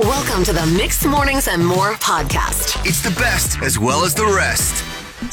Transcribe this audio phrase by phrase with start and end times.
[0.00, 2.86] Welcome to the Mixed Mornings and More podcast.
[2.86, 4.84] It's the best as well as the rest.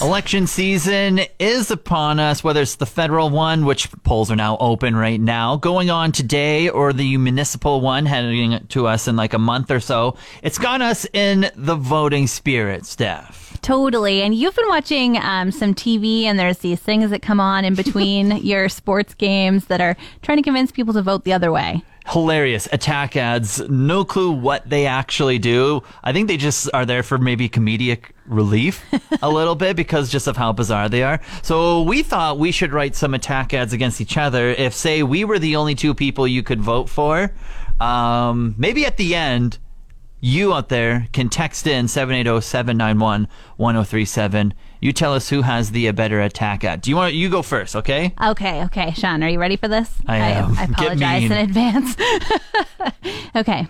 [0.02, 4.96] Election season is upon us, whether it's the federal one, which polls are now open
[4.96, 9.38] right now, going on today, or the municipal one heading to us in like a
[9.38, 10.18] month or so.
[10.42, 13.62] It's got us in the voting spirit, Steph.
[13.62, 14.24] Totally.
[14.24, 17.76] And you've been watching um, some TV, and there's these things that come on in
[17.76, 21.84] between your sports games that are trying to convince people to vote the other way.
[22.08, 23.60] Hilarious attack ads.
[23.68, 25.82] No clue what they actually do.
[26.04, 28.84] I think they just are there for maybe comedic relief
[29.22, 31.20] a little bit because just of how bizarre they are.
[31.42, 34.50] So we thought we should write some attack ads against each other.
[34.50, 37.32] If, say, we were the only two people you could vote for,
[37.80, 39.58] um, maybe at the end,
[40.22, 44.54] you out there can text in 780-791-1037.
[44.80, 46.82] You tell us who has the uh, better attack ad.
[46.82, 48.14] Do you want you go first, okay?
[48.22, 48.92] Okay, okay.
[48.94, 49.92] Sean, are you ready for this?
[50.08, 50.58] I am.
[50.58, 51.96] I, Get apologize in advance.
[53.36, 53.68] okay.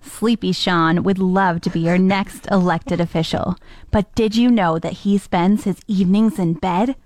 [0.00, 3.56] Sleepy Sean would love to be your next elected official.
[3.90, 6.96] But did you know that he spends his evenings in bed?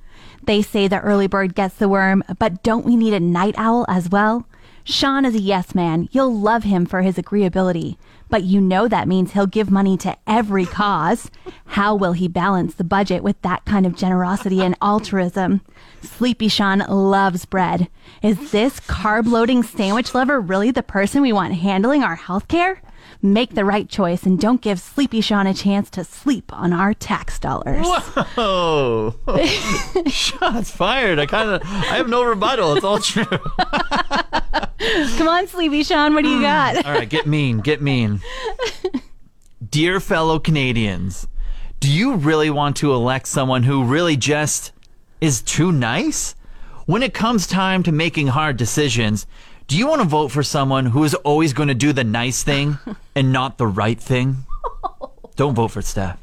[0.42, 3.85] They say the early bird gets the worm, but don't we need a night owl
[3.89, 4.47] as well?
[4.85, 6.09] Sean is a yes man.
[6.13, 7.98] You'll love him for his agreeability.
[8.31, 11.31] But you know that means he'll give money to every cause.
[11.67, 15.62] How will he balance the budget with that kind of generosity and altruism?
[16.03, 17.89] Sleepy Sean loves bread.
[18.23, 22.83] Is this carb loading sandwich lover really the person we want handling our health care?
[23.23, 26.95] Make the right choice and don't give Sleepy Sean a chance to sleep on our
[26.95, 27.85] tax dollars.
[28.37, 29.15] Oh,
[30.07, 31.19] shots fired.
[31.19, 32.77] I kind of, I have no rebuttal.
[32.77, 33.25] It's all true.
[34.79, 36.77] Come on, Sleepy Sean, what do you got?
[36.77, 38.21] Mm, all right, get mean, get mean.
[39.70, 41.27] Dear fellow Canadians,
[41.81, 44.73] do you really want to elect someone who really just
[45.20, 46.35] is too nice?
[46.87, 49.27] When it comes time to making hard decisions,
[49.67, 52.42] do you want to vote for someone who is always going to do the nice
[52.42, 52.79] thing
[53.15, 54.47] and not the right thing?
[55.37, 56.19] Don't vote for Steph.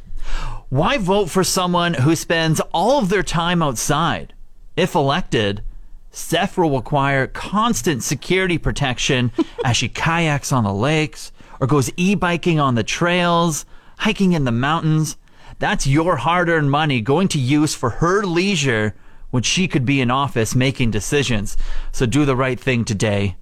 [0.69, 4.33] Why vote for someone who spends all of their time outside?
[4.75, 5.61] If elected,
[6.15, 9.31] Steph will require constant security protection
[9.65, 13.65] as she kayaks on the lakes or goes e-biking on the trails,
[13.97, 15.17] hiking in the mountains.
[15.59, 18.95] That's your hard-earned money going to use for her leisure
[19.31, 21.57] when she could be in office making decisions.
[21.91, 23.35] So do the right thing today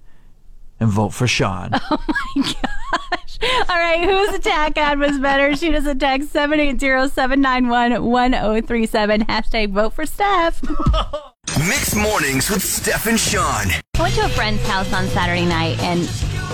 [0.80, 1.70] and vote for Sean.
[1.90, 1.98] Oh
[2.36, 3.38] my gosh.
[3.68, 5.54] All right, whose attack ad was better?
[5.56, 9.26] Shoot us a text 780-791-1037.
[9.26, 10.62] Hashtag vote for Steph.
[11.46, 13.66] Mixed mornings with Steph and Sean.
[13.94, 16.10] I went to a friend's house on Saturday night, and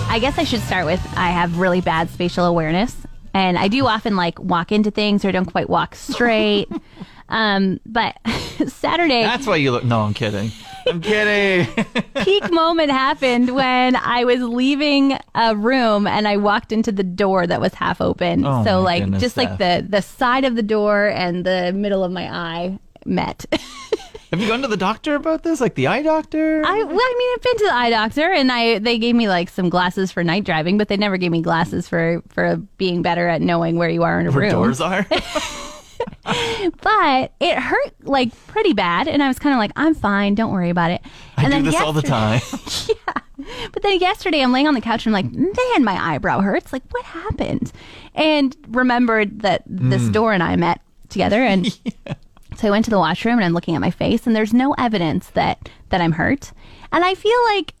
[0.09, 2.95] I guess I should start with I have really bad spatial awareness,
[3.33, 6.69] and I do often like walk into things or don't quite walk straight.
[7.29, 8.15] um, but
[8.67, 9.83] Saturday, That's why you look.
[9.83, 10.51] No, I'm kidding.
[10.87, 11.67] I'm kidding.
[12.23, 17.47] peak moment happened when I was leaving a room and I walked into the door
[17.47, 18.45] that was half open.
[18.45, 22.03] Oh, so like goodness, just like the the side of the door and the middle
[22.03, 23.45] of my eye met.
[24.31, 25.59] Have you gone to the doctor about this?
[25.59, 26.63] Like the eye doctor?
[26.65, 29.27] I well, I mean, I've been to the eye doctor, and I they gave me
[29.27, 33.01] like some glasses for night driving, but they never gave me glasses for for being
[33.01, 34.51] better at knowing where you are in a Where room.
[34.51, 35.05] doors are?
[36.81, 40.51] But it hurt like pretty bad, and I was kind of like, I'm fine, don't
[40.51, 41.01] worry about it.
[41.37, 42.41] I and do this all the time.
[42.87, 46.41] yeah, But then yesterday, I'm laying on the couch and I'm like, man, my eyebrow
[46.41, 46.71] hurts.
[46.73, 47.71] Like, what happened?
[48.15, 50.11] And remembered that this Mm.
[50.13, 51.67] door and I met together, and
[52.61, 54.73] so I went to the washroom and I'm looking at my face, and there's no
[54.77, 56.51] evidence that that I'm hurt.
[56.91, 57.73] And I feel like.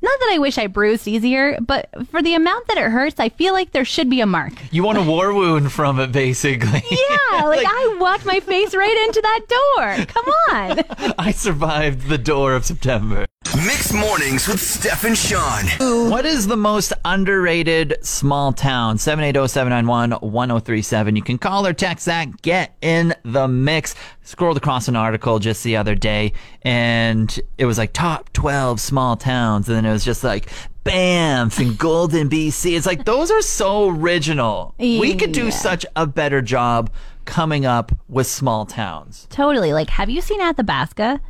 [0.00, 3.30] Not that I wish I bruised easier, but for the amount that it hurts, I
[3.30, 4.52] feel like there should be a mark.
[4.70, 6.84] You want a war wound from it, basically.
[6.88, 10.06] Yeah, like, I walked my face right into that door.
[10.06, 11.14] Come on.
[11.18, 13.26] I survived the door of September.
[13.56, 15.64] Mixed mornings with Steph and Sean.
[16.10, 18.98] What is the most underrated small town?
[18.98, 21.16] 780-791-1037.
[21.16, 22.42] You can call or text that.
[22.42, 23.94] Get in the mix.
[24.22, 29.16] Scrolled across an article just the other day and it was like top 12 small
[29.16, 29.68] towns.
[29.68, 30.50] And then it was just like
[30.84, 32.76] Banff and Golden, BC.
[32.76, 34.74] It's like, those are so original.
[34.78, 36.90] We could do such a better job
[37.24, 39.26] coming up with small towns.
[39.30, 39.72] totally.
[39.72, 41.20] Like, have you seen Athabasca?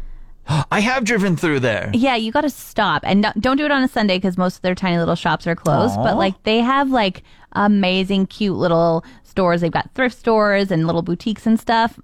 [0.70, 1.90] I have driven through there.
[1.94, 4.56] Yeah, you got to stop and don't- don't do it on a Sunday because most
[4.56, 5.98] of their tiny little shops are closed.
[5.98, 6.02] Aw.
[6.04, 7.22] But like they have like
[7.52, 9.60] amazing, cute little stores.
[9.60, 11.98] They've got thrift stores and little boutiques and stuff.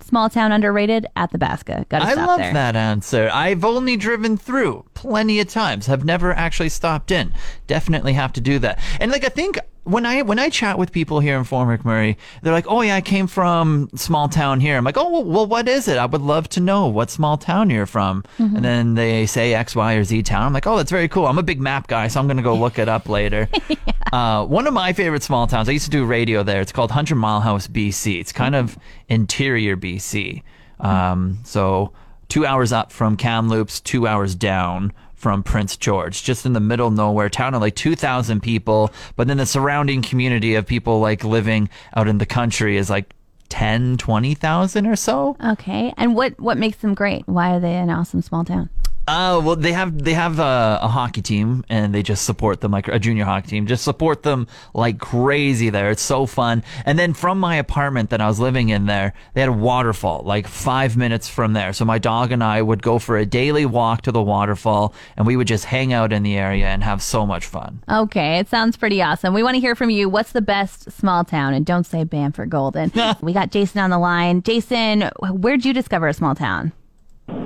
[0.00, 1.84] Small town underrated Athabasca.
[1.88, 2.52] Got to I love there.
[2.54, 3.28] that answer.
[3.32, 5.86] I've only driven through plenty of times.
[5.86, 7.34] Have never actually stopped in.
[7.66, 8.78] Definitely have to do that.
[9.00, 12.16] And like I think when I when I chat with people here in Fort McMurray,
[12.42, 15.46] they're like, "Oh yeah, I came from small town here." I'm like, "Oh well, well
[15.46, 15.96] what is it?
[15.96, 18.56] I would love to know what small town you're from." Mm-hmm.
[18.56, 20.42] And then they say X, Y, or Z town.
[20.42, 21.26] I'm like, "Oh, that's very cool.
[21.26, 23.48] I'm a big map guy, so I'm gonna go look it up later."
[24.12, 25.68] uh, one of my favorite small towns.
[25.68, 26.60] I used to do radio there.
[26.60, 28.20] It's called Hundred Mile House, BC.
[28.20, 30.42] It's kind of interior BC.
[30.80, 31.92] Um, so
[32.28, 36.86] two hours up from Kamloops, two hours down from Prince George, just in the middle
[36.86, 38.92] of nowhere, town of like 2,000 people.
[39.16, 43.12] But then the surrounding community of people like living out in the country is like
[43.48, 45.36] 10, 20,000 or so.
[45.44, 45.92] Okay.
[45.96, 47.26] And what what makes them great?
[47.26, 48.70] Why are they an awesome small town?
[49.08, 52.72] Uh, well, they have they have a, a hockey team, and they just support them
[52.72, 53.66] like a junior hockey team.
[53.66, 55.90] Just support them like crazy there.
[55.90, 56.62] It's so fun.
[56.84, 60.24] And then from my apartment that I was living in there, they had a waterfall
[60.24, 61.72] like five minutes from there.
[61.72, 65.26] So my dog and I would go for a daily walk to the waterfall, and
[65.26, 67.82] we would just hang out in the area and have so much fun.
[67.88, 69.32] Okay, it sounds pretty awesome.
[69.32, 70.10] We want to hear from you.
[70.10, 71.54] What's the best small town?
[71.54, 72.92] And don't say Banff or Golden.
[73.22, 74.42] we got Jason on the line.
[74.42, 76.72] Jason, where'd you discover a small town?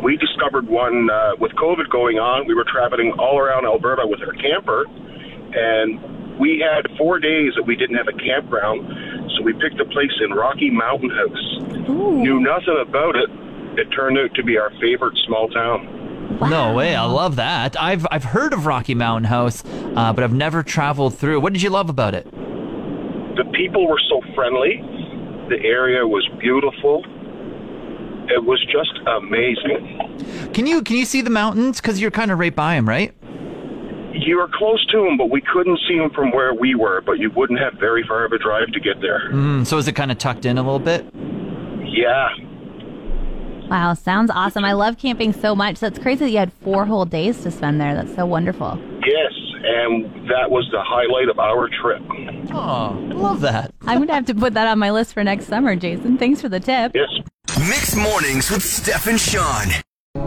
[0.02, 2.46] We discovered one uh, with COVID going on.
[2.46, 4.84] We were traveling all around Alberta with our camper,
[5.54, 9.30] and we had four days that we didn't have a campground.
[9.36, 11.88] So we picked a place in Rocky Mountain House.
[11.88, 12.18] Ooh.
[12.18, 13.30] Knew nothing about it.
[13.78, 16.38] It turned out to be our favorite small town.
[16.38, 16.48] Wow.
[16.48, 16.94] No way!
[16.94, 17.80] I love that.
[17.80, 21.40] I've I've heard of Rocky Mountain House, uh, but I've never traveled through.
[21.40, 22.24] What did you love about it?
[22.30, 24.80] The people were so friendly.
[25.48, 27.04] The area was beautiful.
[28.32, 30.50] It was just amazing.
[30.54, 31.80] Can you can you see the mountains?
[31.80, 33.14] Because you're kind of right by them, right?
[34.14, 37.00] You were close to them, but we couldn't see them from where we were.
[37.00, 39.30] But you wouldn't have very far of a drive to get there.
[39.32, 41.04] Mm, so is it kind of tucked in a little bit?
[41.84, 42.28] Yeah.
[43.68, 44.64] Wow, sounds awesome.
[44.64, 45.80] I love camping so much.
[45.80, 47.94] That's crazy that you had four whole days to spend there.
[47.94, 48.78] That's so wonderful.
[49.06, 49.32] Yes,
[49.64, 52.02] and that was the highlight of our trip.
[52.52, 53.72] Oh, I love that.
[53.82, 56.18] I'm going to have to put that on my list for next summer, Jason.
[56.18, 56.92] Thanks for the tip.
[56.94, 57.08] Yes.
[57.60, 59.68] Mixed mornings with Steph and Sean.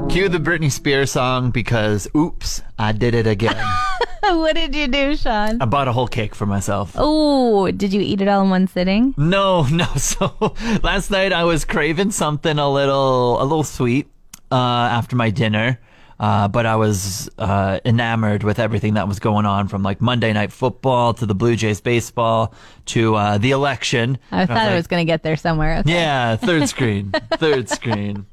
[0.10, 3.58] Cue the Britney Spears song because, oops, I did it again.
[4.22, 5.60] what did you do, Sean?
[5.60, 6.94] I bought a whole cake for myself.
[6.96, 9.16] Oh, did you eat it all in one sitting?
[9.18, 9.86] No, no.
[9.96, 14.08] So last night I was craving something a little, a little sweet
[14.52, 15.80] uh, after my dinner.
[16.20, 20.32] Uh, but I was uh, enamored with everything that was going on from like Monday
[20.32, 22.54] Night Football to the Blue Jays baseball
[22.86, 24.18] to uh, the election.
[24.32, 25.80] I thought like, was going to get there somewhere.
[25.80, 25.92] Okay.
[25.92, 28.26] Yeah, third screen, third screen.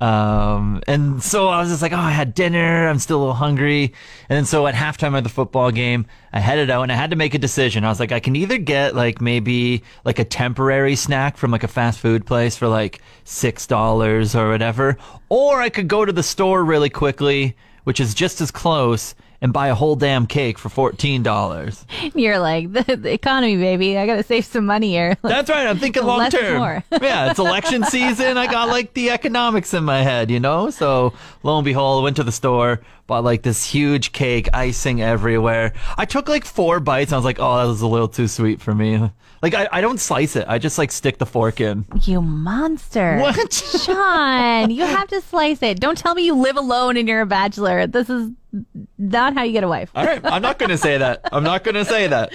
[0.00, 2.86] Um, and so I was just like, oh, I had dinner.
[2.88, 3.92] I'm still a little hungry.
[4.28, 7.10] And then so at halftime of the football game, I headed out and I had
[7.10, 7.84] to make a decision.
[7.84, 11.64] I was like, I can either get like maybe like a temporary snack from like
[11.64, 14.96] a fast food place for like $6 or whatever,
[15.28, 19.52] or I could go to the store really quickly, which is just as close and
[19.52, 21.84] buy a whole damn cake for fourteen dollars.
[22.14, 23.96] You're like the, the, economy, baby.
[23.96, 25.16] I gotta save some money here.
[25.22, 25.66] That's right.
[25.66, 26.82] I'm thinking long term.
[27.00, 28.36] yeah, it's election season.
[28.36, 30.70] I got like the economics in my head, you know.
[30.70, 31.12] So
[31.42, 35.72] lo and behold, went to the store, bought like this huge cake, icing everywhere.
[35.96, 37.10] I took like four bites.
[37.10, 39.10] And I was like, oh, that was a little too sweet for me.
[39.42, 40.44] Like I, I don't slice it.
[40.46, 41.86] I just like stick the fork in.
[42.02, 43.18] You monster.
[43.18, 43.52] What?
[43.52, 45.80] Sean, you have to slice it.
[45.80, 47.86] Don't tell me you live alone and you're a bachelor.
[47.88, 48.30] This is
[48.98, 49.90] not how you get a wife.
[49.94, 51.20] All right, I'm not going to say that.
[51.32, 52.30] I'm not going to say that.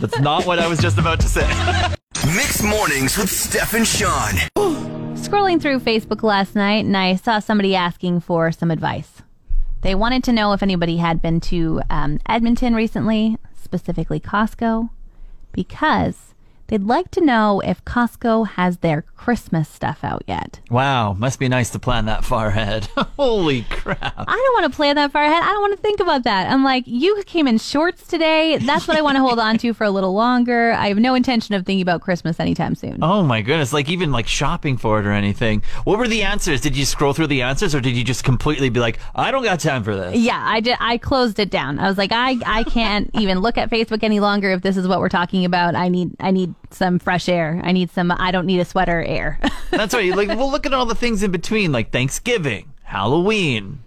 [0.00, 1.46] That's not what I was just about to say.
[2.34, 4.34] Mixed mornings with Steph and Sean.
[5.16, 9.21] Scrolling through Facebook last night and I saw somebody asking for some advice.
[9.82, 14.90] They wanted to know if anybody had been to um, Edmonton recently, specifically Costco,
[15.52, 16.31] because
[16.68, 20.60] they'd like to know if Costco has their Christmas stuff out yet.
[20.70, 22.86] Wow, must be nice to plan that far ahead.
[23.16, 24.14] Holy crap.
[24.16, 25.42] I don't want to plan that far ahead.
[25.42, 26.50] I don't want to think about that.
[26.50, 28.58] I'm like, you came in shorts today.
[28.58, 30.72] That's what I want to hold on to for a little longer.
[30.72, 32.98] I have no intention of thinking about Christmas anytime soon.
[33.02, 35.62] Oh my goodness, like even like shopping for it or anything.
[35.84, 36.60] What were the answers?
[36.60, 39.44] Did you scroll through the answers or did you just completely be like, I don't
[39.44, 40.16] got time for this?
[40.16, 40.76] Yeah, I did.
[40.80, 41.78] I closed it down.
[41.78, 44.88] I was like, I, I can't even look at Facebook any longer if this is
[44.88, 45.74] what we're talking about.
[45.74, 47.60] I need I need some fresh air.
[47.62, 48.10] I need some.
[48.10, 49.38] I don't need a sweater air.
[49.70, 50.14] That's right.
[50.14, 53.80] Like, well, look at all the things in between, like Thanksgiving, Halloween,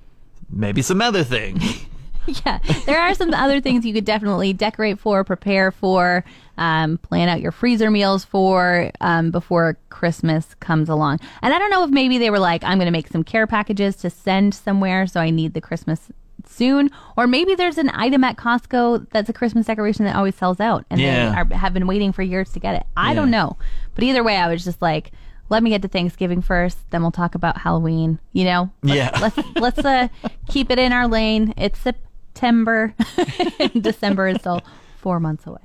[0.49, 1.59] maybe some other thing.
[2.45, 6.23] yeah, there are some other things you could definitely decorate for, prepare for,
[6.57, 11.19] um, plan out your freezer meals for um, before Christmas comes along.
[11.41, 13.47] And I don't know if maybe they were like, I'm going to make some care
[13.47, 16.11] packages to send somewhere, so I need the Christmas
[16.47, 20.59] soon, or maybe there's an item at Costco that's a Christmas decoration that always sells
[20.59, 21.29] out, and Yeah.
[21.31, 22.85] they are, have been waiting for years to get it.
[22.97, 23.15] I Yeah.
[23.15, 23.57] don't know,
[23.95, 25.11] but either way, I was just like.
[25.47, 28.17] Let me get to Thanksgiving first, then we'll talk about Halloween.
[28.33, 29.11] You know, let's, Yeah.
[29.21, 30.07] Let's let's uh,
[30.49, 31.53] keep it in our lane.
[31.55, 32.95] It's September,
[33.79, 34.61] December is still
[34.97, 35.61] four months away.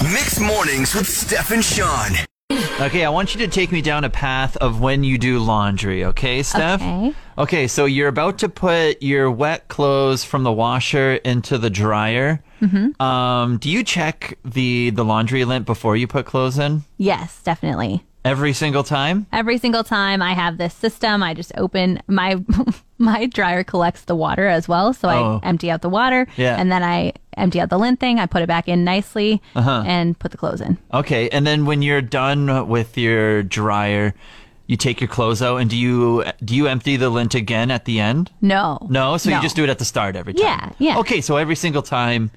[0.00, 2.12] Mixed mornings with Steph and Sean.
[2.78, 6.04] Okay, I want you to take me down a path of when you do laundry,
[6.04, 6.80] okay, Steph?
[6.80, 7.12] Okay.
[7.38, 12.42] Okay, so you're about to put your wet clothes from the washer into the dryer.
[12.62, 13.02] Mm-hmm.
[13.02, 18.04] Um, do you check the the laundry lint before you put clothes in Yes, definitely.
[18.24, 19.26] every single time?
[19.32, 22.36] Every single time I have this system, I just open my
[22.98, 25.40] my dryer collects the water as well, so Oh.
[25.42, 26.56] I empty out the water, Yeah.
[26.58, 28.18] and then I empty out the lint thing.
[28.18, 29.82] I put it back in nicely Uh-huh.
[29.86, 30.78] and put the clothes in.
[30.92, 34.14] Okay, and then when you're done with your dryer,
[34.66, 37.84] you take your clothes out, and do you do you empty the lint again at
[37.84, 38.32] the end?
[38.40, 40.44] No, No, so you just do it at the start every time.
[40.44, 40.98] Yeah, yeah.
[40.98, 42.30] Okay, so every single time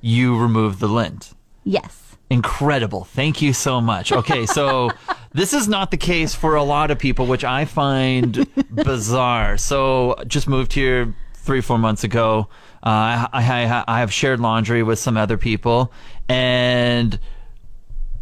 [0.00, 1.32] you remove the lint.
[1.64, 1.98] Yes.
[2.30, 3.04] Incredible.
[3.04, 4.10] Thank you so much.
[4.12, 4.90] Okay, so
[5.32, 9.58] this is not the case for a lot of people, which I find bizarre.
[9.58, 12.48] So just moved here three, four months ago.
[12.82, 15.92] Uh, I, I, I have shared laundry with some other people
[16.28, 17.18] and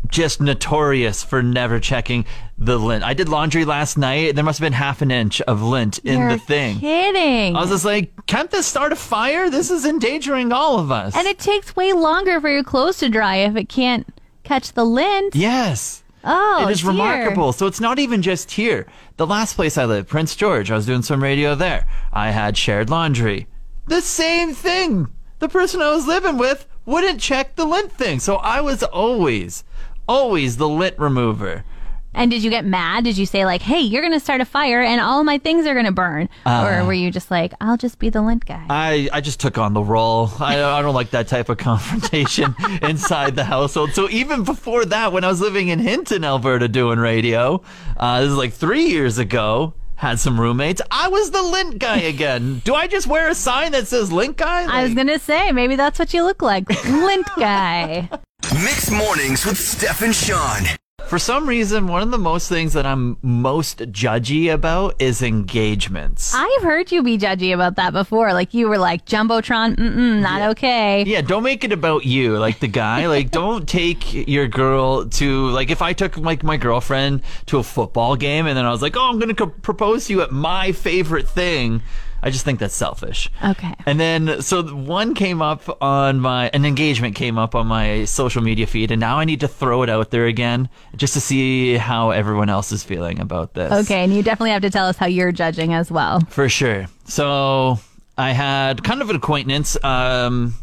[0.09, 2.25] just notorious for never checking
[2.59, 3.05] the lint.
[3.05, 4.35] I did laundry last night.
[4.35, 6.81] There must have been half an inch of lint in You're the thing.
[6.81, 7.55] Kidding.
[7.57, 9.49] I was just like, can't this start a fire?
[9.51, 11.15] This is endangering all of us.
[11.17, 14.07] and it takes way longer for your clothes to dry if it can't
[14.43, 15.35] catch the lint.
[15.35, 16.03] yes.
[16.23, 16.91] Oh, it is dear.
[16.91, 17.55] remarkable.
[17.55, 18.87] So it's not even just here.
[19.17, 21.87] The last place I lived, Prince George, I was doing some radio there.
[22.13, 23.47] I had shared laundry.
[23.87, 25.09] The same thing.
[25.39, 28.21] The person I was living with wouldn't check the lint thing.
[28.21, 29.65] So I was always,
[30.09, 31.65] always the lint remover.
[32.13, 33.05] And did you get mad?
[33.05, 35.65] Did you say like, "Hey, you're going to start a fire and all my things
[35.67, 38.67] are going to burn," or were you just like, "I'll just be the lint guy"?
[38.69, 40.29] I, I just took on the role.
[40.41, 43.93] I, I don't like that type of confrontation inside the household.
[43.93, 47.63] So even before that, when I was living in Hinton, Alberta, doing radio,
[47.97, 49.75] uh, this is like three years ago.
[50.01, 50.81] Had some roommates.
[50.91, 52.63] I was the lint guy again.
[52.65, 54.65] Do I just wear a sign that says lint guy?
[54.67, 58.09] I was gonna say maybe that's what you look like, lint guy.
[58.55, 60.63] Mixed mornings with Steph and Sean.
[61.07, 66.33] For some reason, one of the most things that I'm most judgy about is engagements.
[66.37, 68.33] I've heard you be judgy about that before.
[68.33, 71.03] Like you were like jumbotron, mm mm, not okay.
[71.05, 73.09] Yeah, don't make it about you, like the guy.
[73.09, 75.71] Like, don't take your girl to like.
[75.71, 78.97] If I took like my girlfriend to a football game and then I was like,
[78.97, 81.83] "Oh, I'm gonna co- propose to you at my favorite thing,"
[82.23, 83.31] I just think that's selfish.
[83.45, 83.75] Okay.
[83.87, 88.43] And then, so one came up on my, an engagement came up on my social
[88.43, 91.77] media feed, and now I need to throw it out there again just to see
[91.77, 93.73] how everyone else is feeling about this.
[93.85, 96.21] Okay, and you definitely have to tell us how you're judging as well.
[96.29, 96.87] For sure.
[97.07, 97.79] So
[98.19, 99.83] I had kind of an acquaintance.
[99.83, 100.55] Um,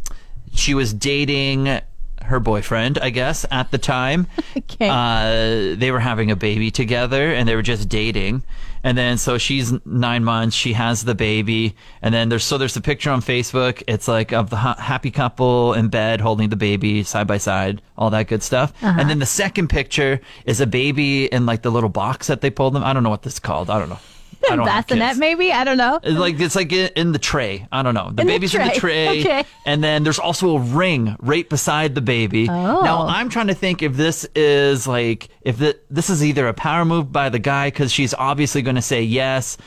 [0.54, 1.80] she was dating
[2.24, 4.28] her boyfriend, I guess, at the time.
[4.58, 4.90] Okay.
[4.90, 8.44] Uh, they were having a baby together and they were just dating.
[8.84, 12.76] And then so she's nine months, she has the baby, and then there's so there's
[12.78, 13.84] a picture on Facebook.
[13.88, 17.82] It's like of the ha- happy couple in bed holding the baby side by side,
[17.98, 18.74] all that good stuff.
[18.82, 18.98] Uh-huh.
[19.00, 22.50] And then the second picture is a baby in like the little box that they
[22.50, 22.84] pulled them.
[22.84, 23.70] I don't know what this is called.
[23.70, 24.00] I don't know.
[24.50, 25.52] Have Bassinet, maybe?
[25.52, 26.00] I don't know.
[26.04, 27.68] It's like it's like in in the tray.
[27.72, 28.12] I don't know.
[28.12, 28.80] The In the baby's in the tray.
[28.80, 29.44] tray, Okay.
[29.66, 32.48] and then there's also a ring right beside the baby.
[32.50, 32.82] Oh.
[32.82, 36.54] Now I'm trying to think if this is like if the, this is either a
[36.54, 39.58] power move by the guy because she's obviously going to say yes,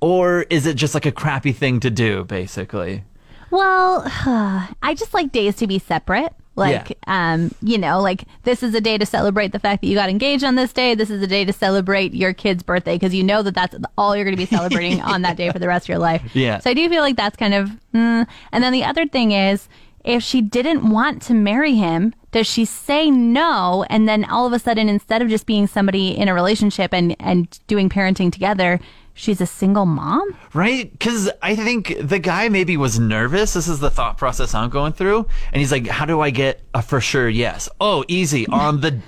[0.00, 3.04] or is it just like a crappy thing to do, basically?
[3.50, 6.32] Well, I just like days to be separate.
[6.60, 9.96] Like, um, you know, like this is a day to celebrate the fact that you
[9.96, 10.94] got engaged on this day.
[10.94, 14.14] This is a day to celebrate your kid's birthday because you know that that's all
[14.14, 16.22] you're going to be celebrating on that day for the rest of your life.
[16.34, 16.58] Yeah.
[16.58, 17.70] So I do feel like that's kind of.
[17.94, 18.26] Mm.
[18.52, 19.68] And then the other thing is,
[20.04, 23.84] if she didn't want to marry him, does she say no?
[23.90, 27.16] And then all of a sudden, instead of just being somebody in a relationship and
[27.20, 28.80] and doing parenting together,
[29.14, 30.36] she's a single mom.
[30.54, 30.90] Right?
[30.92, 33.54] Because I think the guy maybe was nervous.
[33.54, 35.26] This is the thought process I'm going through.
[35.52, 37.68] And he's like, how do I get a for sure yes?
[37.80, 38.46] Oh, easy.
[38.46, 39.00] On the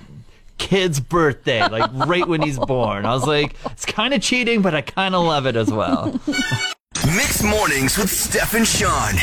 [0.59, 3.05] kid's birthday, like right when he's born.
[3.05, 6.21] I was like, it's kind of cheating, but I kind of love it as well.
[7.17, 9.15] Mixed mornings with Steph and Sean.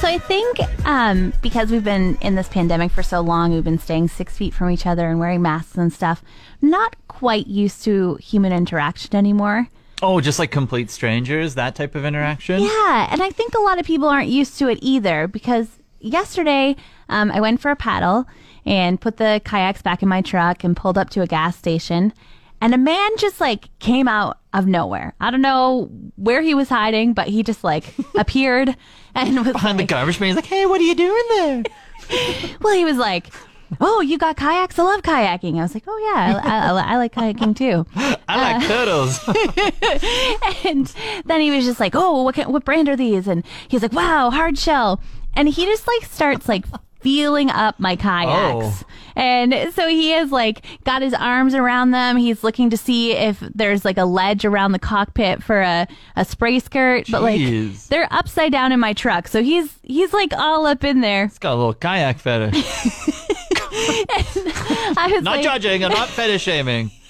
[0.00, 3.78] So I think um, because we've been in this pandemic for so long, we've been
[3.78, 6.24] staying six feet from each other and wearing masks and stuff.
[6.62, 9.68] Not quite used to human interaction anymore.
[10.00, 12.62] Oh, just like complete strangers, that type of interaction?
[12.62, 15.68] Yeah, and I think a lot of people aren't used to it either because
[16.00, 16.76] yesterday
[17.10, 18.26] um, I went for a paddle
[18.64, 22.14] and put the kayaks back in my truck and pulled up to a gas station.
[22.62, 25.14] And a man just like came out of nowhere.
[25.20, 28.76] I don't know where he was hiding, but he just like appeared
[29.14, 31.62] and was Behind the garbage man, he's like, hey, what are you doing there?
[32.60, 33.32] Well, he was like,
[33.80, 34.78] "Oh, you got kayaks?
[34.80, 37.86] I love kayaking." I was like, "Oh yeah, I, I, I like kayaking too."
[38.28, 40.64] I like uh, turtles.
[40.64, 40.92] and
[41.24, 43.92] then he was just like, "Oh, what kind, what brand are these?" And he's like,
[43.92, 45.00] "Wow, hard shell."
[45.34, 46.64] And he just like starts like
[47.00, 48.82] feeling up my kayaks.
[48.82, 48.86] Oh.
[49.16, 52.16] And so he has like got his arms around them.
[52.16, 56.24] He's looking to see if there's like a ledge around the cockpit for a, a
[56.24, 57.06] spray skirt.
[57.10, 57.40] But like
[57.88, 59.28] they're upside down in my truck.
[59.28, 61.26] So he's he's like all up in there.
[61.26, 62.54] He's got a little kayak fetish.
[63.72, 65.84] I was not like, judging.
[65.84, 66.90] I'm not fetish shaming.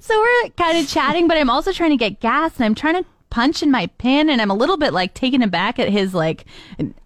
[0.00, 3.02] So we're kind of chatting, but I'm also trying to get gas and I'm trying
[3.02, 6.12] to punch in my pin and I'm a little bit like taken aback at his
[6.12, 6.44] like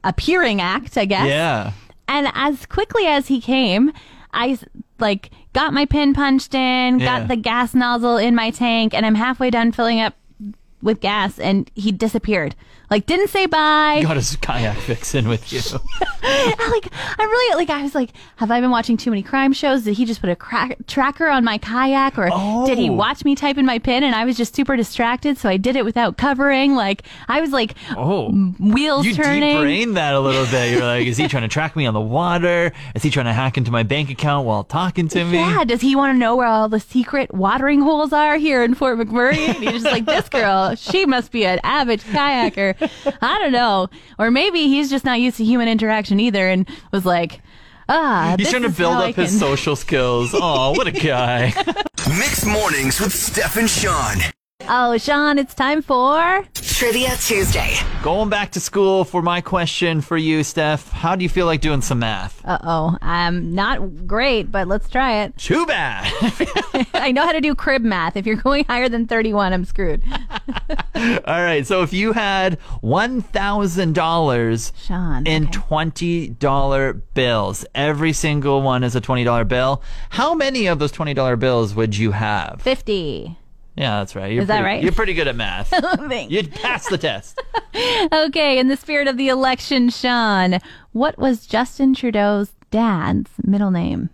[0.03, 1.29] appearing act, I guess.
[1.29, 1.73] Yeah.
[2.09, 3.93] And as quickly as he came,
[4.33, 4.59] I
[4.99, 7.21] like got my pin punched in, Yeah.
[7.21, 10.15] got the gas nozzle in my tank, and I'm halfway done filling up
[10.87, 12.55] with gas and he disappeared.
[12.89, 14.01] Like didn't say bye.
[14.03, 15.59] Got his kayak fixing with you.
[16.23, 16.89] like
[17.19, 19.83] I'm really like I was like, have I been watching too many crime shows?
[19.83, 22.27] Did he just put a crack- tracker on my kayak, or
[22.67, 22.93] did he Oh.
[22.93, 24.05] watch me type in my pin?
[24.05, 26.77] And I was just super distracted, so I did it without covering.
[26.77, 28.31] Like I was like Oh.
[28.61, 29.59] wheels You turning.
[29.59, 30.71] brained that a little bit.
[30.71, 32.73] You're like, is he trying to track me on the water?
[32.95, 35.39] Is he trying to hack into my bank account while talking to me?
[35.39, 38.75] Yeah, does he want to know where all the secret watering holes are here in
[38.75, 39.39] Fort McMurray?
[39.49, 42.75] And he's just like, this girl, she must be an avid kayaker.
[43.21, 43.89] I don't know.
[44.19, 47.41] Or maybe he's just not used to human interaction either and was like,
[47.89, 50.31] ah, He's this trying to build how I up his social skills.
[50.35, 51.53] Oh, what a guy.
[52.19, 54.19] Mixed mornings with Steph and Sean.
[54.69, 56.45] Oh, Sean, it's time for.
[56.55, 57.77] Trivia Tuesday.
[58.03, 60.91] Going back to school for my question for you, Steph.
[60.91, 62.45] How do you feel like doing some math?
[62.45, 62.99] Uh oh.
[63.01, 65.37] Um, not great, but let's try it.
[65.37, 66.13] Too bad.
[66.95, 68.17] I know how to do crib math.
[68.17, 70.03] If you're going higher than 31, I'm screwed.
[70.97, 71.65] All right.
[71.67, 75.27] So if you had $1,000 Sean.
[75.27, 75.59] in okay.
[75.59, 81.75] $20 bills, every single one is a $20 bill, how many of those $20 bills
[81.75, 82.61] would you have?
[82.63, 83.39] 50.
[83.77, 84.33] Yeah, that's right.
[84.33, 84.83] You're Is that pretty- right?
[84.83, 85.69] You're pretty good at math.
[86.09, 86.33] Thanks.
[86.33, 87.41] You'd pass the test.
[88.11, 90.61] Okay, in the spirit of the election, Sean,
[90.93, 94.09] what was Justin Trudeau's dad's middle name?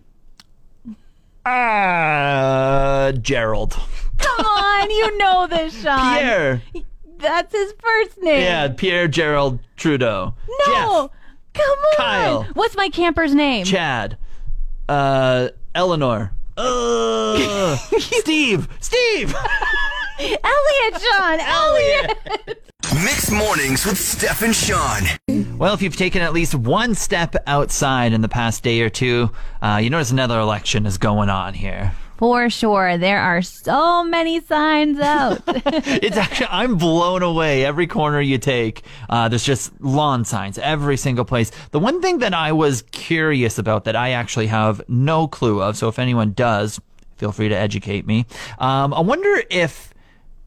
[1.45, 3.77] Uh, Gerald.
[4.17, 6.17] Come on, you know this, Sean.
[6.17, 6.61] Pierre.
[7.19, 8.41] That's his first name.
[8.41, 10.33] Yeah, Pierre Gerald Trudeau.
[10.67, 11.09] No.
[11.53, 11.95] Come on.
[11.97, 12.43] Kyle.
[12.53, 13.63] What's my camper's name?
[13.65, 14.17] Chad.
[14.89, 16.33] Uh, Eleanor.
[16.55, 18.67] Uh, Steve.
[18.79, 19.33] Steve.
[20.19, 21.39] Elliott, Sean.
[21.39, 22.17] Elliott.
[23.03, 25.03] Mixed mornings with Steph and Sean.
[25.57, 29.31] Well, if you've taken at least one step outside in the past day or two,
[29.61, 31.93] uh, you notice another election is going on here.
[32.17, 32.97] For sure.
[32.97, 35.41] There are so many signs out.
[35.47, 37.65] It's actually, I'm blown away.
[37.65, 41.51] Every corner you take, uh, there's just lawn signs, every single place.
[41.71, 45.77] The one thing that I was curious about that I actually have no clue of,
[45.77, 46.79] so if anyone does,
[47.17, 48.25] feel free to educate me.
[48.59, 49.93] Um, I wonder if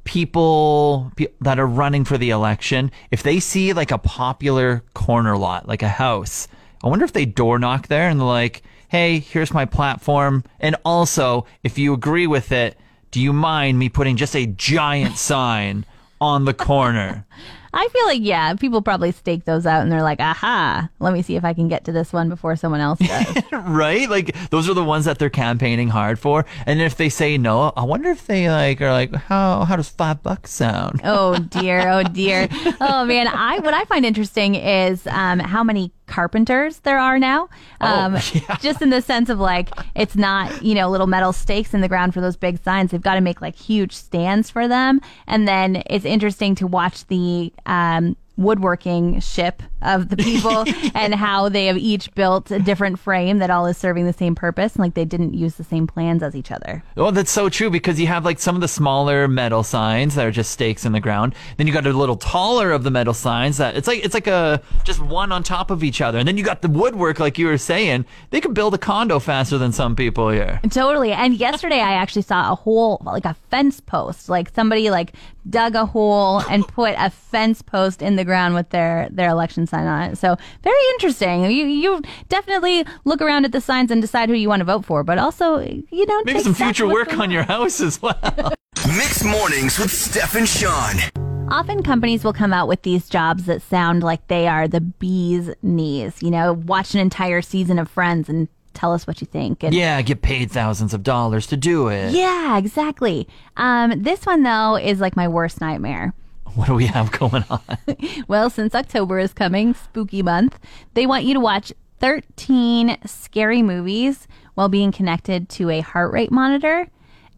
[0.05, 5.37] people pe- that are running for the election, if they see like a popular corner
[5.37, 6.49] lot, like a house,
[6.83, 10.45] I wonder if they door knock there and they're like, hey, here's my platform.
[10.61, 12.79] And also, if you agree with it,
[13.11, 15.85] do you mind me putting just a giant sign
[16.21, 17.27] on the corner?
[17.79, 21.21] I feel like, yeah, people probably stake those out and they're like, aha, let me
[21.21, 23.43] see if I can get to this one before someone else does.
[23.53, 24.09] right?
[24.09, 26.47] Like those are the ones that they're campaigning hard for.
[26.65, 29.91] And if they say no, I wonder if they like are like, how how does
[29.91, 31.03] five bucks sound?
[31.05, 32.49] oh dear, oh dear.
[32.81, 37.49] Oh man, I what I find interesting is um, how many carpenters there are now.
[37.81, 38.57] Um, yeah.
[38.61, 41.89] Just in the sense of like, it's not you know little metal stakes in the
[41.89, 42.91] ground for those big signs.
[42.91, 47.07] They've got to make like huge stands for them, and then it's interesting to watch
[47.07, 47.53] the.
[47.67, 53.39] Um, woodworking ship of the people and how they have each built a different frame
[53.39, 56.23] that all is serving the same purpose and like they didn't use the same plans
[56.23, 59.29] as each other Oh, that's so true because you have like some of the smaller
[59.29, 61.35] metal signs that are just stakes in the ground.
[61.57, 64.27] Then you got a little taller of the metal signs that it's like it's like
[64.27, 66.19] a just one on top of each other.
[66.19, 68.05] And then you got the woodwork, like you were saying.
[68.31, 70.61] They could build a condo faster than some people here.
[70.71, 71.13] Totally.
[71.13, 74.29] And yesterday I actually saw a whole like a fence post.
[74.29, 75.13] Like somebody like
[75.49, 79.67] dug a hole and put a fence post in the ground with their their election
[79.67, 80.19] sign on it.
[80.19, 81.45] So very interesting.
[81.45, 84.85] You you definitely look around at the signs and decide who you want to vote
[84.85, 88.53] for, but also you know Maybe some future work on your house as well.
[88.87, 90.97] Mixed mornings with Steph and Sean.
[91.49, 95.51] Often companies will come out with these jobs that sound like they are the bee's
[95.63, 96.21] knees.
[96.23, 99.63] You know, watch an entire season of Friends and tell us what you think.
[99.63, 102.13] And yeah, get paid thousands of dollars to do it.
[102.13, 103.27] yeah, exactly.
[103.57, 106.13] Um, this one though is like my worst nightmare.
[106.55, 107.61] What do we have going on?
[108.29, 110.59] Well, since October is coming, spooky month,
[110.95, 116.33] they want you to watch 13 scary movies while being connected to a heart rate
[116.33, 116.89] monitor.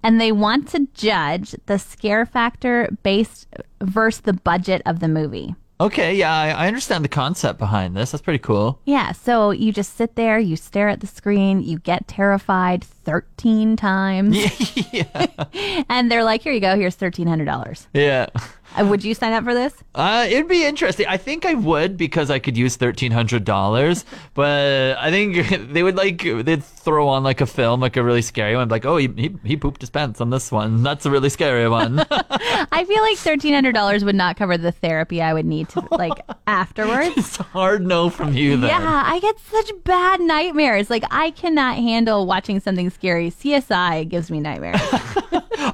[0.03, 3.49] And they want to judge the scare factor based
[3.81, 5.55] versus the budget of the movie.
[5.81, 8.11] Okay, yeah, I, I understand the concept behind this.
[8.11, 8.81] That's pretty cool.
[8.85, 13.77] Yeah, so you just sit there, you stare at the screen, you get terrified 13
[13.77, 14.37] times.
[14.93, 15.27] yeah.
[15.89, 17.87] and they're like, here you go, here's $1,300.
[17.95, 18.27] Yeah.
[18.77, 19.75] Uh, Would you sign up for this?
[19.95, 21.07] Uh, it'd be interesting.
[21.09, 24.05] I think I would because I could use thirteen hundred dollars.
[24.35, 28.23] But I think they would like they'd throw on like a film, like a really
[28.23, 30.83] scary one, like oh he he, he pooped his pants on this one.
[30.83, 32.05] That's a really scary one.
[32.71, 36.13] I feel like $1,300 would not cover the therapy I would need to, like,
[36.47, 37.17] afterwards.
[37.17, 38.69] it's a hard no from you then.
[38.71, 40.89] Yeah, I get such bad nightmares.
[40.91, 43.31] Like, I cannot handle watching something scary.
[43.31, 44.81] CSI gives me nightmares.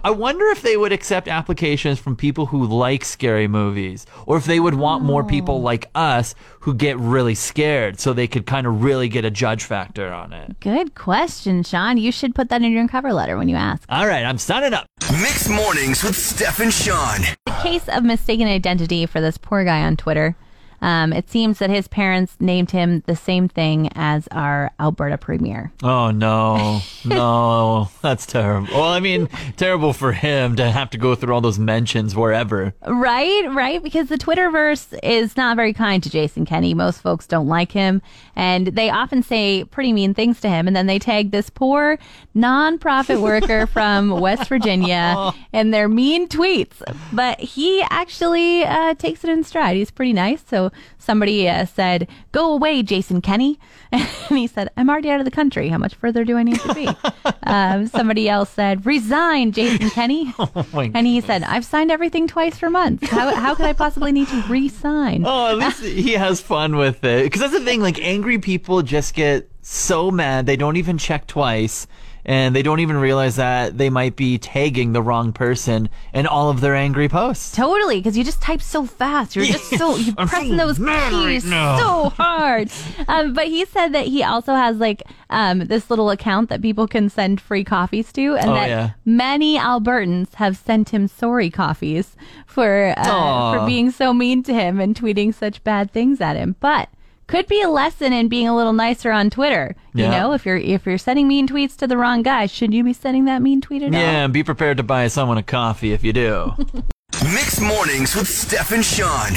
[0.03, 4.45] I wonder if they would accept applications from people who like scary movies, or if
[4.45, 5.65] they would want more people hmm.
[5.65, 9.65] like us who get really scared, so they could kind of really get a judge
[9.65, 10.59] factor on it.
[10.61, 11.99] Good question, Sean.
[11.99, 13.85] You should put that in your cover letter when you ask.
[13.89, 14.87] All right, I'm signing up.
[15.13, 17.21] Mixed mornings with Steph and Sean.
[17.47, 20.37] The case of mistaken identity for this poor guy on Twitter.
[20.81, 25.73] Um, it seems that his parents named him the same thing as our Alberta premier.
[25.83, 28.69] Oh no, no, that's terrible.
[28.73, 32.75] Well, I mean, terrible for him to have to go through all those mentions wherever.
[32.87, 33.83] Right, right.
[33.83, 36.75] Because the Twitterverse is not very kind to Jason Kenney.
[36.75, 38.03] Most folks don't like him,
[38.37, 40.67] and they often say pretty mean things to him.
[40.67, 41.99] And then they tag this poor
[42.37, 46.83] nonprofit worker from West Virginia in their mean tweets.
[47.13, 49.77] But he actually uh, takes it in stride.
[49.77, 50.43] He's pretty nice.
[50.47, 53.59] So somebody uh, said, "Go away, Jason Kenney,"
[53.93, 55.69] and he said, "I'm already out of the country.
[55.69, 56.89] How much further do I need to be?"
[57.45, 60.33] um, somebody else said, "Resign, Jason Kenney,"
[60.73, 63.09] my and he said, "I've signed everything twice for months.
[63.09, 67.05] How how could I possibly need to re-sign?" Oh, at least he has fun with
[67.05, 67.25] it.
[67.25, 67.81] Because that's the thing.
[67.81, 71.87] Like angry people just get so mad they don't even check twice.
[72.27, 76.49] And they don't even realize that they might be tagging the wrong person in all
[76.49, 77.55] of their angry posts.
[77.55, 79.37] Totally, because you just type so fast.
[79.37, 82.71] You're just so you're pressing those mad right keys so hard.
[83.09, 86.87] Um, but he said that he also has like um, this little account that people
[86.89, 88.91] can send free coffees to, and Oh, that yeah.
[89.05, 94.81] many Albertans have sent him sorry coffees for uh, for being so mean to him
[94.81, 96.57] and tweeting such bad things at him.
[96.61, 96.89] But
[97.27, 99.75] could be a lesson in being a little nicer on Twitter.
[99.95, 100.11] You Yeah.
[100.11, 102.93] know, if you're if you're sending mean tweets to the wrong guy, should you be
[102.93, 104.01] sending that mean tweet at all?
[104.01, 106.53] Yeah, and be prepared to buy someone a coffee if you do.
[107.33, 109.33] Mixed mornings with Steph and Sean.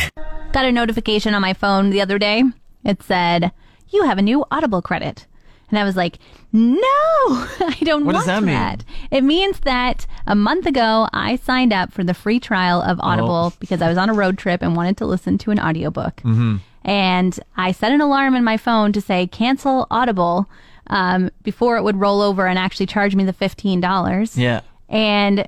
[0.51, 2.43] got a notification on my phone the other day.
[2.83, 3.51] It said,
[3.89, 5.25] "You have a new Audible credit."
[5.69, 6.17] And I was like,
[6.53, 8.77] "No, I don't What want does that mean?
[9.11, 13.51] It means that a month ago I signed up for the free trial of Audible
[13.51, 13.57] Oh.
[13.59, 16.17] because I was on a road trip and wanted to listen to an audiobook.
[16.17, 16.57] Mm-hmm.
[16.87, 20.49] And I set an alarm in my phone to say cancel Audible
[20.87, 24.61] um, before it would roll over and actually charge me the fifteen dollars yeah.
[24.89, 25.47] and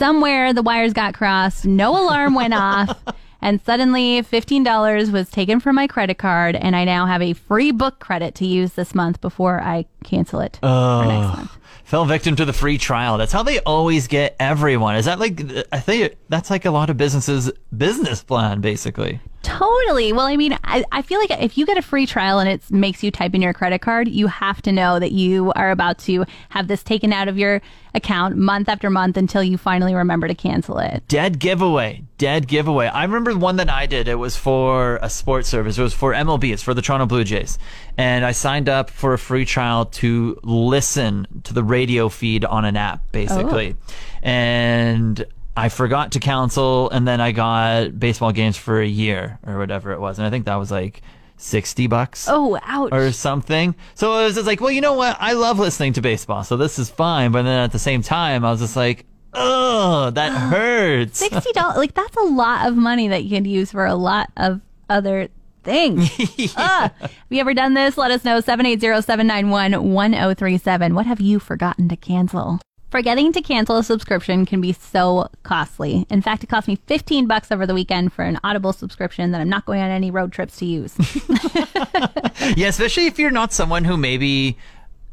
[0.00, 2.98] somewhere the wires got crossed, no alarm went off,
[3.42, 7.70] and suddenly $15 was taken from my credit card, and I now have a free
[7.70, 11.56] book credit to use this month before I cancel it for next month.
[11.84, 13.18] Fell victim to the free trial.
[13.18, 14.94] That's how they always get everyone.
[14.96, 19.20] Is that like, I think that's like a lot of businesses' business plan, basically.
[19.42, 20.12] Totally.
[20.12, 22.70] Well, I mean, I, I feel like if you get a free trial and it
[22.70, 25.98] makes you type in your credit card, you have to know that you are about
[26.00, 27.62] to have this taken out of your
[27.94, 31.02] account month after month until you finally remember to cancel it.
[31.08, 32.04] Dead giveaway.
[32.18, 32.86] Dead giveaway.
[32.86, 34.08] I remember one that I did.
[34.08, 35.78] It was for a sports service.
[35.78, 36.52] It was for MLB.
[36.52, 37.58] It's for the Toronto Blue Jays.
[37.96, 42.66] And I signed up for a free trial to listen to the radio feed on
[42.66, 43.74] an app, basically.
[43.74, 43.92] Oh.
[44.22, 45.26] And
[45.60, 46.90] I forgot to cancel.
[46.90, 50.18] And then I got baseball games for a year or whatever it was.
[50.18, 51.02] And I think that was like
[51.36, 52.92] 60 bucks Oh, ouch.
[52.92, 53.74] or something.
[53.94, 55.16] So it was just like, well, you know what?
[55.20, 57.32] I love listening to baseball, so this is fine.
[57.32, 61.18] But then at the same time, I was just like, ugh, that hurts.
[61.18, 64.30] sixty dollars like that's a lot of money that you can use for a lot
[64.36, 65.28] of other
[65.62, 66.10] things.
[66.56, 66.90] Ugh.
[67.00, 67.96] Have you ever done this?
[67.98, 70.94] Let us know 780-791-1037.
[70.94, 72.60] What have you forgotten to cancel?
[72.90, 76.06] Forgetting to cancel a subscription can be so costly.
[76.10, 79.40] In fact, it cost me 15 bucks over the weekend for an Audible subscription that
[79.40, 80.96] I'm not going on any road trips to use.
[82.56, 84.58] yeah, especially if you're not someone who maybe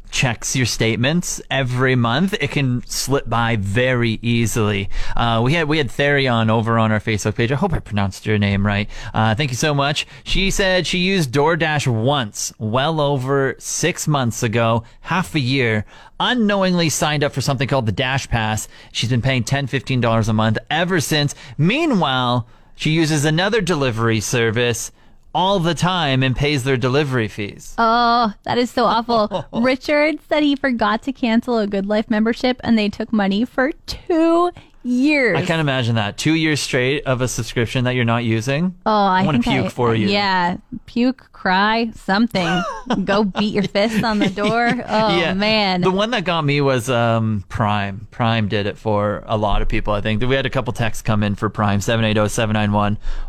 [0.10, 4.90] checks your statements every month, it can slip by very easily.
[5.16, 7.52] Uh, we had we had Therion over on our Facebook page.
[7.52, 8.90] I hope I pronounced your name right.
[9.14, 10.08] Uh, thank you so much.
[10.24, 15.86] She said she used DoorDash once, well over six months ago, half a year.
[16.20, 18.68] Unknowingly signed up for something called the DashPass.
[18.92, 21.36] She's been paying $10, $15 a month ever since.
[21.58, 24.92] Meanwhile, she uses another delivery service
[25.38, 27.76] all the time and pays their delivery fees.
[27.78, 29.46] Oh, that is so awful.
[29.54, 34.50] Richard said he forgot to cancel a GoodLife membership and they took money for two
[34.88, 35.38] years.
[35.38, 36.18] I can't imagine that.
[36.18, 38.76] Two years straight of a subscription that you're not using.
[38.86, 40.08] Oh, I, want to puke I- for you.
[40.08, 42.64] Yeah, puke, cry, something.
[43.06, 44.68] Go beat your fist on the door.
[44.90, 45.34] Oh yeah.
[45.34, 45.82] man.
[45.82, 48.08] The one that got me was um, Prime.
[48.12, 50.22] Prime did it for a lot of people, I think.
[50.24, 51.80] We had a couple texts come in for Prime,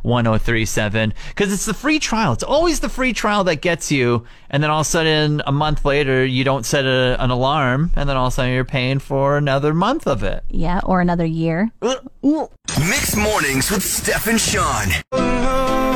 [0.04, 1.12] 780-791-1037.
[1.28, 2.32] Because it's the free trial.
[2.32, 4.24] It's always the free trial that gets you.
[4.50, 7.90] And then all of a sudden, a month later, you don't set a, an alarm.
[7.96, 10.44] And then all of a sudden, you're paying for another month of it.
[10.48, 11.47] yeah, or another year.
[12.78, 15.87] Mixed mornings with Steph and Sean.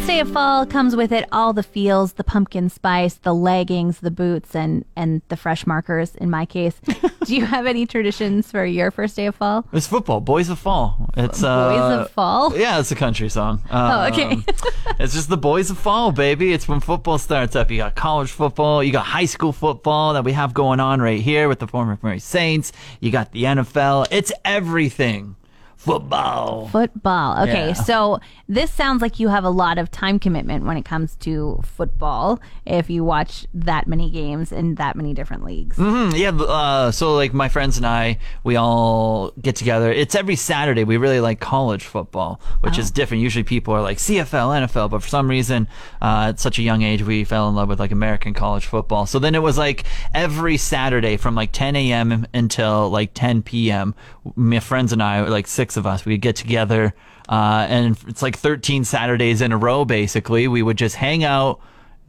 [0.00, 4.00] First day of fall comes with it all the feels, the pumpkin spice, the leggings,
[4.00, 6.14] the boots, and and the fresh markers.
[6.14, 6.80] In my case,
[7.26, 9.66] do you have any traditions for your first day of fall?
[9.74, 10.22] It's football.
[10.22, 11.10] Boys of Fall.
[11.18, 12.56] It's uh, Boys of fall.
[12.56, 13.60] Yeah, it's a country song.
[13.70, 14.32] Oh, okay.
[14.32, 14.44] Um,
[14.98, 16.54] it's just the boys of fall, baby.
[16.54, 17.70] It's when football starts up.
[17.70, 21.20] You got college football, you got high school football that we have going on right
[21.20, 22.72] here with the former Mary Saints.
[23.00, 24.06] You got the NFL.
[24.10, 25.36] It's everything.
[25.80, 26.68] Football.
[26.68, 27.42] Football.
[27.44, 27.72] Okay, Yeah.
[27.72, 31.58] so this sounds like you have a lot of time commitment when it comes to
[31.64, 32.38] football.
[32.66, 35.76] If you watch that many games in that many different leagues.
[35.76, 39.90] Hmm, yeah, uh, so like my friends and I, we all get together.
[39.90, 40.84] It's every Saturday.
[40.84, 43.22] We really like college football, which is different.
[43.22, 45.66] Usually people are like CFL, NFL, but for some reason,
[46.02, 49.06] uh, at such a young age, we fell in love with like American college football.
[49.06, 52.26] So then it was like every Saturday from like 10 a.m.
[52.34, 53.94] until like 10 p.m.
[54.36, 56.94] My friends and I, like six of us, we'd get together.
[57.28, 60.48] Uh, and it's like 13 Saturdays in a row, basically.
[60.48, 61.60] We would just hang out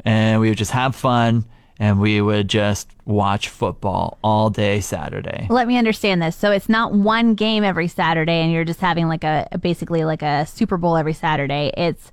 [0.04, 1.46] and we would just have fun
[1.82, 5.48] and we would just watch football all day Saturday.
[5.50, 6.36] Let me understand this.
[6.36, 10.22] So it's not one game every Saturday, and you're just having like a basically like
[10.22, 11.72] a Super Bowl every Saturday.
[11.76, 12.12] It's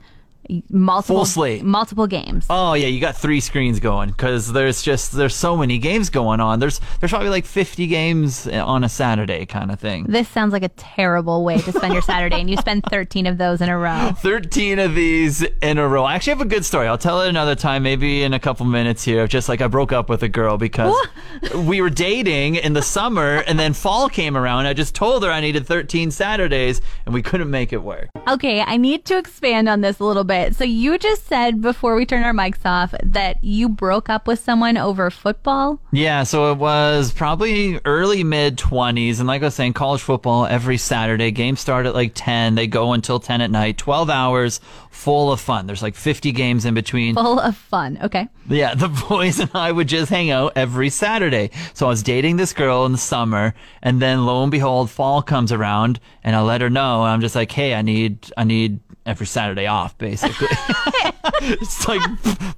[0.70, 1.62] multiple Full slate.
[1.64, 2.46] multiple games.
[2.50, 6.40] Oh yeah, you got three screens going because there's just there's so many games going
[6.40, 6.58] on.
[6.58, 10.04] There's there's probably like 50 games eh, on a Saturday kind of thing.
[10.08, 13.38] This sounds like a terrible way to spend your Saturday, and you spend 13 of
[13.38, 14.12] those in a row.
[14.18, 16.04] 13 of these in a row.
[16.04, 16.86] I actually have a good story.
[16.88, 19.26] I'll tell it another time, maybe in a couple minutes here.
[19.26, 20.94] Just like I broke up with a girl because
[21.54, 24.66] we were dating in the summer and then fall came around.
[24.66, 28.08] I just told her I needed 13 Saturdays and we couldn't make it work.
[28.28, 30.37] Okay, I need to expand on this a little bit.
[30.52, 34.38] So you just said before we turn our mics off that you broke up with
[34.38, 35.80] someone over football.
[35.92, 39.18] Yeah, so it was probably early mid 20s.
[39.18, 41.30] And like I was saying, college football every Saturday.
[41.30, 42.54] Games start at like 10.
[42.54, 43.78] They go until 10 at night.
[43.78, 45.66] 12 hours full of fun.
[45.66, 47.14] There's like 50 games in between.
[47.14, 47.98] Full of fun.
[48.02, 48.28] Okay.
[48.48, 51.50] Yeah, the boys and I would just hang out every Saturday.
[51.74, 55.22] So I was dating this girl in the summer, and then lo and behold, fall
[55.22, 57.02] comes around, and I let her know.
[57.02, 60.48] And I'm just like, hey, I need, I need every Saturday off, basically.
[61.42, 62.00] it's like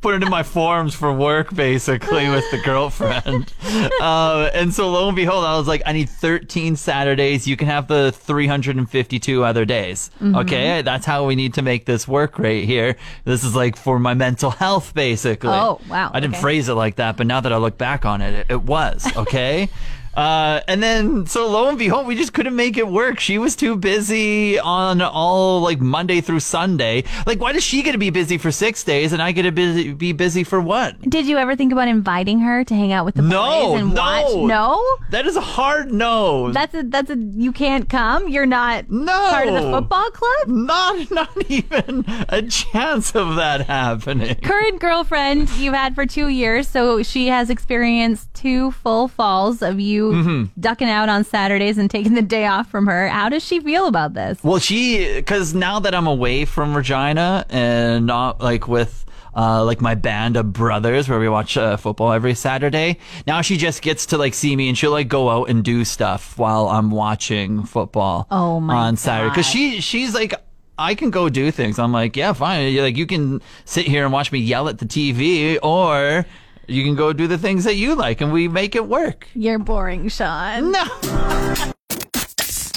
[0.00, 3.52] putting in my forms for work, basically, with the girlfriend.
[4.00, 7.46] Uh, and so lo and behold, I was like, I need 13 Saturdays.
[7.46, 10.10] You can have the 352 other days.
[10.22, 12.96] Okay, that's how we need to make this work right here.
[13.24, 15.50] This is like for my mental health, basically.
[15.50, 16.42] Oh, wow, I didn't okay.
[16.42, 19.06] phrase it like that, but now that I look back on it, it, it was
[19.16, 19.68] okay.
[20.14, 23.20] Uh, and then, so lo and behold, we just couldn't make it work.
[23.20, 27.04] She was too busy on all like Monday through Sunday.
[27.26, 29.52] Like, why does she get to be busy for six days and I get to
[29.52, 31.00] busy, be busy for what?
[31.08, 33.94] Did you ever think about inviting her to hang out with the No, boys and
[33.94, 34.00] no.
[34.02, 34.48] watch?
[34.48, 34.86] No.
[35.10, 36.50] That is a hard no.
[36.52, 38.28] That's a that's a you can't come.
[38.28, 39.12] You're not No.
[39.30, 40.48] part of the football club.
[40.48, 44.34] not, not even a chance of that happening.
[44.36, 49.78] Current girlfriend you've had for two years, so she has experienced two full falls of
[49.78, 50.60] you Mm-hmm.
[50.60, 53.08] ducking out on Saturdays and taking the day off from her.
[53.08, 54.42] How does she feel about this?
[54.42, 59.04] Well, she, because now that I'm away from Regina and not like with.
[59.32, 62.98] Uh, like my band of brothers where we watch uh, football every Saturday.
[63.28, 65.84] Now she just gets to like see me and she'll like go out and do
[65.84, 69.32] stuff while I'm watching football Oh, my on Saturday.
[69.32, 70.34] Cause she, she's like,
[70.76, 71.78] I can go do things.
[71.78, 72.72] I'm like, yeah, fine.
[72.72, 76.26] You're like, you can sit here and watch me yell at the TV or
[76.70, 79.26] you can go do the things that you like and we make it work.
[79.34, 80.72] You're boring, Sean.
[80.72, 80.84] No.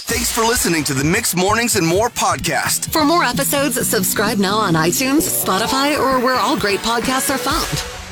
[0.05, 2.91] Thanks for listening to the Mixed Mornings and More podcast.
[2.91, 8.02] For more episodes, subscribe now on iTunes, Spotify, or where all great podcasts are found.